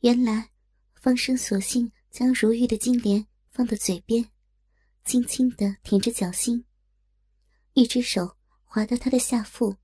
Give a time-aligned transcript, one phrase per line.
[0.00, 0.50] 原来
[0.94, 4.30] 方生索性将如玉的金莲放到嘴边，
[5.04, 6.64] 轻轻的舔着脚心，
[7.74, 9.76] 一只手滑到她的下腹，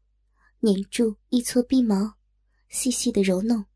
[0.60, 2.16] 捻住一撮逼毛，
[2.70, 3.66] 细细的揉弄，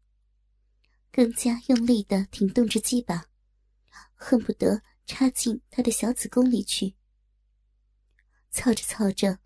[1.12, 3.26] 更加用力的挺动着鸡巴，
[4.14, 6.96] 恨不得插进她的小子宫里去。
[8.50, 9.40] 操着操着，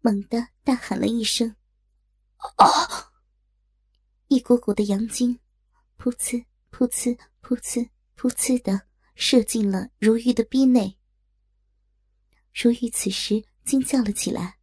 [0.00, 1.54] 猛地大喊了一声
[2.58, 3.12] ：“啊！”
[4.26, 5.38] 一股股的阳精，
[6.00, 6.42] 噗呲
[6.72, 10.96] 噗呲噗呲噗呲的射进了如玉的逼内。
[12.54, 14.56] 如玉此时惊叫了起来：“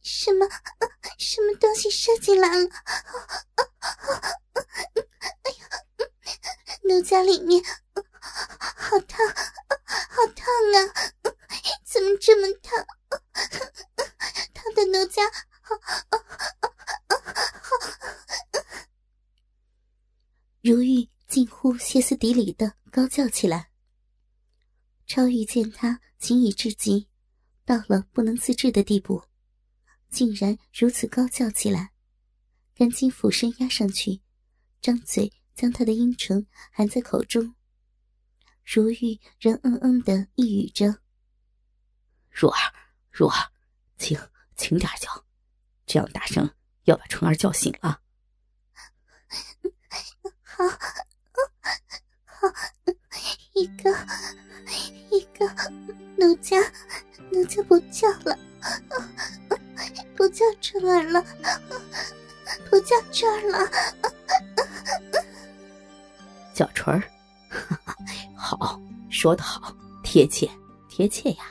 [0.00, 0.48] 什么
[1.18, 2.70] 什么东西射进来了？
[5.42, 5.66] 哎呀，
[6.84, 9.26] 奴家里面好烫！”
[10.08, 10.94] 好烫啊！
[11.84, 12.86] 怎么这么烫？
[14.54, 15.28] 烫的奴家
[15.62, 15.74] 好，
[20.68, 23.70] 如玉近乎歇斯底里的高叫起来。
[25.06, 27.06] 超玉见他情已至极，
[27.64, 29.22] 到了不能自制的地步，
[30.10, 31.92] 竟然如此高叫起来，
[32.74, 34.22] 赶紧俯身压上去，
[34.80, 37.54] 张嘴将他的阴唇含在口中。
[38.64, 40.98] 如玉仍嗯嗯的呓语着
[42.28, 42.58] ：“如儿，
[43.12, 43.52] 如儿，
[43.98, 44.18] 轻
[44.56, 45.24] 轻点叫，
[45.86, 46.52] 这样大声
[46.86, 48.02] 要把春儿叫醒了。
[50.56, 50.64] ”“好，
[52.24, 52.48] 好，
[53.52, 53.94] 一个，
[55.10, 55.46] 一个，
[56.16, 56.56] 奴家，
[57.30, 58.34] 奴家不叫了，
[60.16, 61.22] 不叫春儿了，
[62.70, 63.70] 不叫春儿了，
[66.54, 67.02] 叫春儿。
[68.34, 70.48] ”好，说得好，贴切，
[70.88, 71.44] 贴切呀，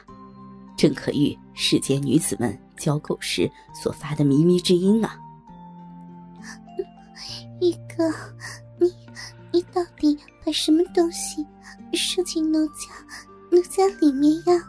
[0.75, 3.47] 正可遇世间女子们交媾时
[3.83, 5.19] 所发的靡靡之音啊！
[7.61, 8.11] 一哥，
[9.55, 11.47] 你到底把什么东西
[11.93, 12.91] 射进奴家
[13.49, 14.61] 奴家里面呀？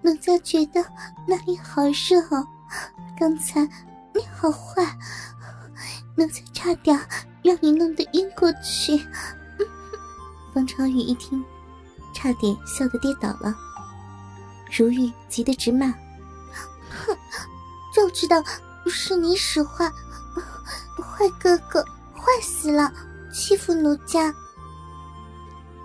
[0.00, 0.82] 奴家觉得
[1.28, 2.42] 那里好热哦，
[3.20, 3.60] 刚才
[4.14, 4.82] 你好坏，
[6.16, 6.98] 奴家差点
[7.42, 8.98] 让你弄得晕过去。
[10.54, 11.44] 方超玉一听，
[12.14, 13.54] 差点笑得跌倒了。
[14.74, 15.88] 如玉急得直骂
[16.88, 17.14] ：“哼，
[17.94, 18.42] 就知道
[18.86, 19.86] 是你使坏，
[20.96, 21.84] 坏哥哥，
[22.24, 22.90] 坏死了，
[23.30, 24.34] 欺负奴家。”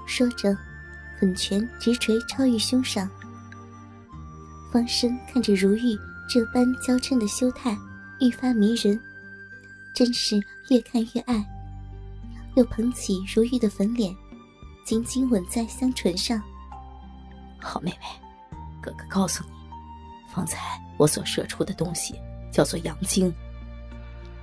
[0.07, 0.57] 说着，
[1.19, 3.09] 粉拳直捶超玉胸上。
[4.71, 7.77] 方生看着如玉这般娇嗔的羞态，
[8.21, 8.97] 愈发迷人，
[9.93, 10.39] 真是
[10.69, 11.45] 越看越爱，
[12.55, 14.15] 又捧起如玉的粉脸。
[14.85, 16.41] 紧紧吻在香唇上。
[17.59, 18.05] 好妹妹，
[18.81, 19.49] 哥哥告诉你，
[20.33, 22.15] 方才我所射出的东西
[22.51, 23.31] 叫做阳精。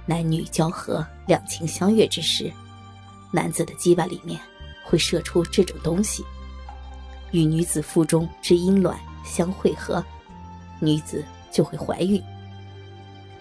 [0.06, 2.50] 男女交合、两情相悦之时，
[3.32, 4.40] 男子的鸡巴里面
[4.84, 6.24] 会射出这种东西，
[7.32, 10.02] 与女子腹中之阴卵相汇合，
[10.80, 12.22] 女子就会怀孕。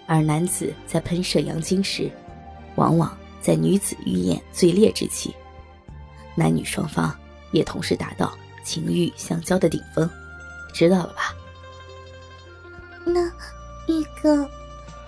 [0.08, 2.12] 而男子在喷射阳精时，
[2.76, 5.34] 往往在女子欲焰最烈之期。
[6.36, 7.16] 男女双方
[7.52, 10.10] 也同时达到情欲相交的顶峰，
[10.74, 11.34] 知道了吧？
[13.06, 13.28] 那
[13.88, 14.50] 玉哥，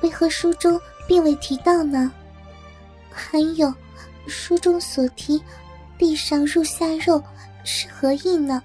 [0.02, 2.12] 为何书中并未提到呢？
[3.12, 3.74] 还有，
[4.28, 5.42] 书中所提
[5.98, 7.24] “地上入下肉”
[7.64, 8.62] 是何意呢？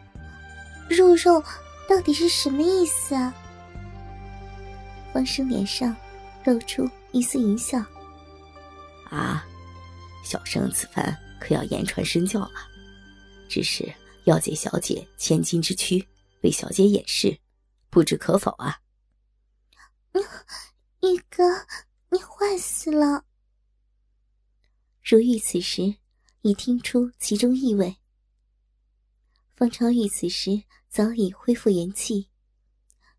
[0.90, 1.42] 入肉
[1.88, 3.34] 到底是什么意思啊？
[5.12, 5.94] 方生脸上
[6.44, 7.78] 露出一丝淫笑。
[9.10, 9.44] 啊，
[10.24, 11.16] 小生此番。
[11.40, 12.52] 可要言传身教了，
[13.48, 13.92] 只是
[14.26, 16.06] 要借小姐千金之躯
[16.42, 17.36] 为小姐掩饰，
[17.90, 18.78] 不知可否啊？
[21.02, 21.42] 玉哥，
[22.12, 23.24] 你坏死了！
[25.02, 25.96] 如玉此时
[26.42, 27.96] 已听出其中意味。
[29.56, 32.28] 方超玉此时早已恢复元气，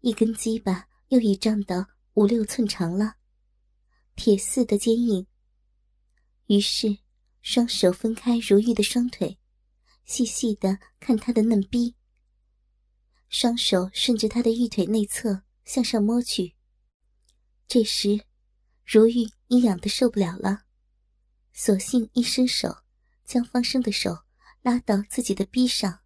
[0.02, 3.16] 一根鸡巴又已胀到五六寸长了，
[4.16, 5.26] 铁似的坚硬。
[6.46, 7.00] 于是。
[7.46, 9.38] 双手分开如玉的双腿，
[10.06, 11.94] 细细的看她的嫩逼。
[13.28, 16.56] 双手顺着她的玉腿内侧向上摸去。
[17.68, 18.24] 这时，
[18.86, 20.64] 如玉已痒得受不了了，
[21.54, 22.84] 索性一伸手，
[23.24, 24.20] 将方生的手
[24.62, 26.02] 拉到自己的臂上。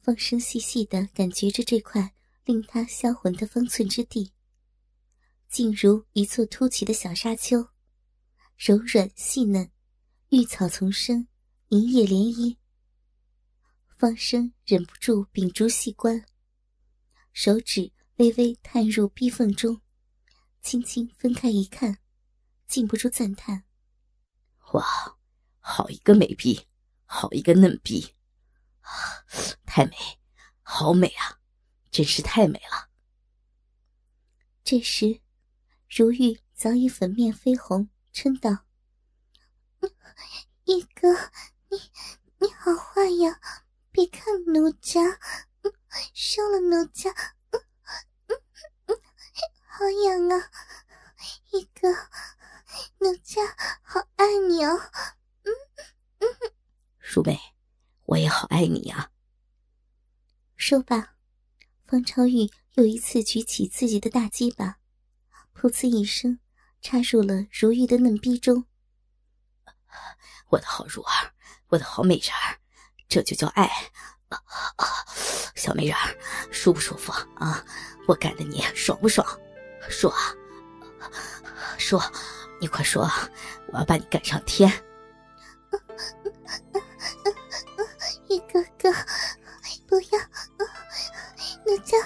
[0.00, 2.14] 方生细细的感觉着这块
[2.44, 4.32] 令他销魂的方寸之地，
[5.48, 7.68] 竟如一座凸起的小沙丘，
[8.56, 9.70] 柔软细嫩。
[10.30, 11.28] 绿草丛生，
[11.68, 12.56] 银叶涟漪。
[13.96, 16.26] 方生忍不住屏住细观，
[17.32, 19.80] 手指微微探入逼缝中，
[20.64, 21.98] 轻轻分开一看，
[22.66, 23.64] 禁不住赞叹
[24.72, 25.18] ：“哇，
[25.60, 26.66] 好一个美臂，
[27.04, 28.14] 好一个嫩臂，
[29.66, 29.94] 太美，
[30.62, 31.38] 好美啊，
[31.90, 32.88] 真是太美了。”
[34.64, 35.20] 这时，
[35.90, 38.64] 如玉早已粉面绯红，嗔道
[40.64, 41.12] ：“一哥，
[41.68, 41.78] 你
[42.38, 43.38] 你好坏呀！
[43.90, 45.20] 别看奴家，
[46.14, 47.14] 伤了奴家。”
[49.76, 50.50] 好痒啊，
[51.50, 51.88] 一哥，
[53.00, 53.42] 奴家
[53.82, 54.70] 好爱你哦。
[55.42, 55.50] 嗯
[56.20, 56.28] 嗯，
[57.00, 57.36] 淑妹，
[58.04, 59.10] 我也好爱你呀。
[60.54, 61.16] 说罢，
[61.88, 64.78] 方超玉又一次举起自己的大鸡巴，
[65.52, 66.38] 噗呲一声
[66.80, 68.66] 插入了如玉的嫩逼中。
[70.50, 71.34] 我的好如儿，
[71.66, 72.60] 我的好美人儿，
[73.08, 73.64] 这就叫爱。
[74.28, 74.40] 啊
[74.76, 74.86] 啊，
[75.56, 76.16] 小美人儿，
[76.52, 77.10] 舒不舒服
[77.40, 77.66] 啊？
[78.06, 79.26] 我干的你爽不爽？
[79.88, 80.12] 说，
[81.78, 82.02] 说，
[82.60, 83.08] 你快说，
[83.72, 84.70] 我要把你赶上天！
[88.30, 88.92] 玉哥哥，
[89.86, 90.18] 不要，
[91.66, 91.96] 奴家，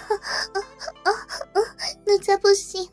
[2.07, 2.91] 奴家不行，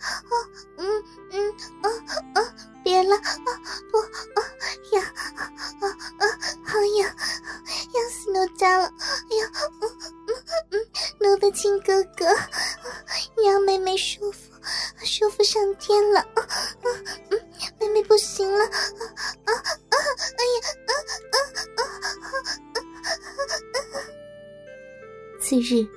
[25.47, 25.87] 次日，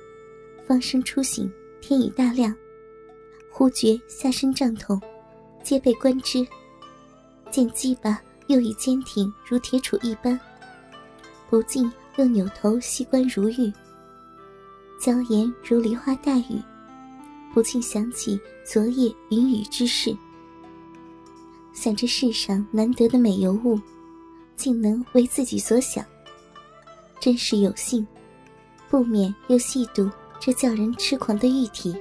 [0.67, 1.51] 方生初醒，
[1.81, 2.55] 天已大亮，
[3.49, 5.01] 忽觉下身胀痛，
[5.63, 6.45] 皆被观之，
[7.49, 10.39] 见鸡巴又已坚挺如铁杵一般，
[11.49, 13.73] 不禁又扭头细观如玉，
[15.01, 16.61] 娇颜如梨花带雨。
[17.51, 20.15] 不禁想起昨夜云雨之事，
[21.73, 23.81] 想这世上难得的美尤物，
[24.55, 26.05] 竟能为自己所想，
[27.19, 28.05] 真是有幸，
[28.89, 31.95] 不免又嫉妒这叫人痴狂的玉体。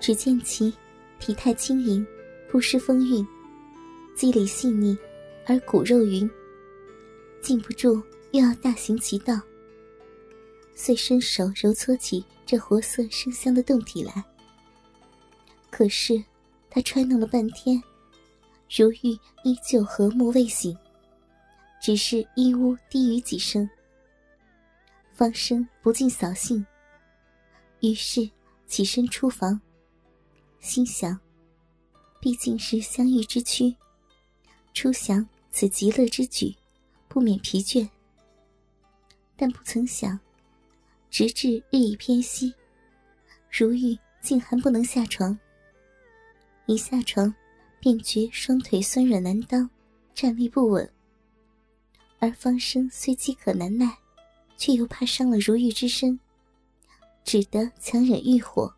[0.00, 0.74] 只见其
[1.18, 2.04] 体态轻盈，
[2.50, 3.26] 不失风韵，
[4.16, 4.96] 肌理细腻，
[5.46, 6.28] 而骨肉匀，
[7.40, 8.02] 禁不住
[8.32, 9.40] 又要大行其道。
[10.74, 14.24] 遂伸手揉搓起这活色生香的胴体来。
[15.70, 16.20] 可是，
[16.70, 17.80] 他揣弄了半天，
[18.74, 19.10] 如玉
[19.44, 20.76] 依旧和睦未醒，
[21.80, 23.68] 只是一屋低语几声。
[25.20, 26.64] 方生不禁扫兴，
[27.80, 28.26] 于是
[28.66, 29.60] 起身出房，
[30.60, 31.20] 心想：
[32.18, 33.76] 毕竟是相遇之躯，
[34.72, 36.56] 初想此极乐之举，
[37.06, 37.86] 不免疲倦。
[39.36, 40.18] 但不曾想。
[41.10, 42.54] 直至日已偏西，
[43.50, 45.38] 如玉竟还不能下床。
[46.64, 47.34] 一下床，
[47.78, 49.68] 便觉双腿酸软难当，
[50.14, 50.90] 站立不稳。
[52.20, 53.98] 而方生虽饥渴难耐，
[54.60, 56.20] 却又怕伤了如玉之身，
[57.24, 58.70] 只得强忍欲火。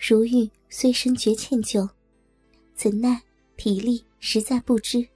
[0.00, 1.88] 如玉虽身觉歉疚，
[2.74, 3.22] 怎奈
[3.56, 5.06] 体力实在不支。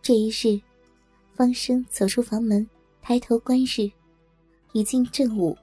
[0.00, 0.58] 这一日，
[1.34, 2.66] 方生走出房门。
[3.02, 3.90] 抬头观日，
[4.72, 5.56] 已近正午，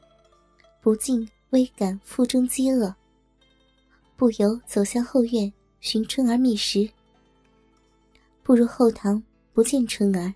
[0.81, 2.93] 不禁微感腹中饥饿，
[4.15, 6.89] 不由走向后院寻春儿觅食。
[8.43, 9.23] 步入后堂，
[9.53, 10.33] 不见春儿，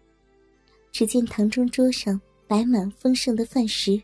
[0.91, 4.01] 只见堂中桌上摆满丰盛的饭食。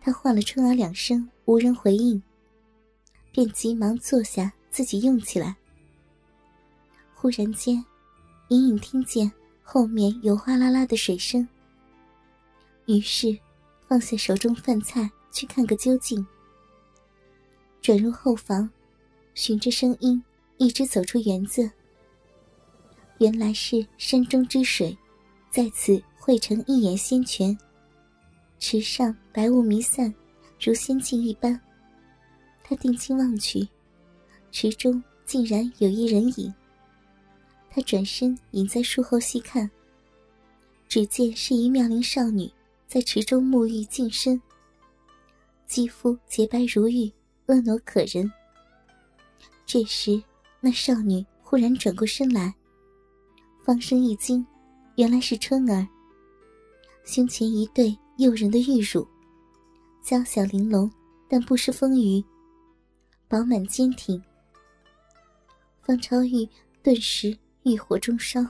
[0.00, 2.22] 他唤了春儿两声，无人回应，
[3.32, 5.56] 便急忙坐下自己用起来。
[7.14, 7.84] 忽然间，
[8.48, 9.30] 隐隐听见。
[9.70, 11.46] 后面有哗啦啦的水声，
[12.86, 13.38] 于是
[13.86, 16.26] 放下手中饭菜去看个究竟。
[17.82, 18.70] 转入后房，
[19.34, 20.24] 循着声音
[20.56, 21.70] 一直走出园子。
[23.18, 24.96] 原来是山中之水，
[25.50, 27.56] 在此汇成一眼仙泉，
[28.58, 30.14] 池上白雾弥散，
[30.60, 31.58] 如仙境一般。
[32.62, 33.66] 他定睛望去，
[34.52, 36.52] 池中竟然有一人影。
[37.70, 39.70] 他转身隐在树后细看，
[40.86, 42.50] 只见是一妙龄少女
[42.86, 44.40] 在池中沐浴净身，
[45.66, 47.10] 肌肤洁白如玉，
[47.46, 48.30] 婀娜可人。
[49.64, 50.22] 这时，
[50.60, 52.54] 那少女忽然转过身来，
[53.64, 54.46] 方生一惊，
[54.98, 55.86] 原来是春儿。
[57.04, 59.06] 胸前一对诱人的玉乳，
[60.02, 60.90] 娇小玲珑，
[61.28, 62.24] 但不失丰腴，
[63.28, 64.20] 饱满坚挺。
[65.82, 66.46] 方超玉
[66.82, 67.38] 顿时。
[67.64, 68.40] 欲火中烧，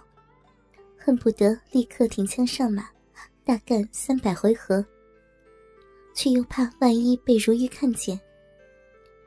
[0.97, 2.89] 恨不得立刻挺枪上马，
[3.43, 4.85] 大干三百回合。
[6.15, 8.21] 却又怕万一被如玉看见，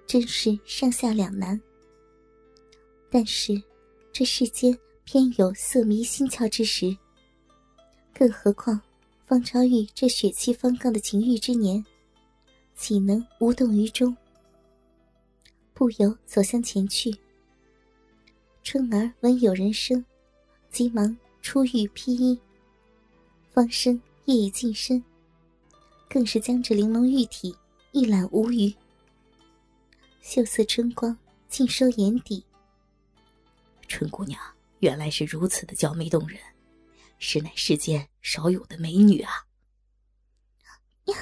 [0.07, 1.59] 真是上下两难。
[3.09, 3.61] 但是，
[4.13, 6.95] 这世间偏有色迷心窍之时，
[8.21, 8.79] 更何况
[9.25, 11.83] 方超玉这血气方刚的情欲之年，
[12.75, 14.15] 岂能无动于衷？
[15.73, 17.11] 不由走向前去。
[18.61, 20.05] 春儿闻有人声，
[20.69, 22.39] 急忙出浴披衣。
[23.49, 25.03] 方生夜已近身，
[26.07, 27.55] 更是将这玲珑玉体
[27.91, 28.71] 一览无余。
[30.21, 31.17] 秀色春光
[31.49, 32.45] 尽收眼底。
[33.87, 34.39] 春姑娘
[34.77, 36.39] 原来是如此的娇媚动人，
[37.23, 39.31] 实乃世间少有的美女啊！
[41.05, 41.15] 呀，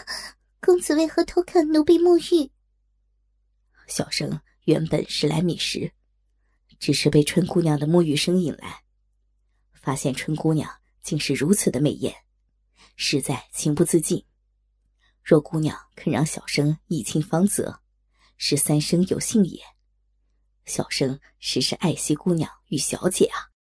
[0.62, 2.50] 公子为何偷看奴婢沐浴？
[3.86, 5.92] 小生原本是来觅食。
[6.80, 8.86] 只是被春姑娘的沐浴声引来，
[9.74, 12.16] 发现春姑娘竟是如此的美艳，
[12.96, 14.26] 实在情不自禁。
[15.22, 17.82] 若姑娘肯让小生一亲芳泽，
[18.38, 19.62] 是三生有幸也。
[20.66, 23.49] 小生实是爱惜姑娘与小姐啊。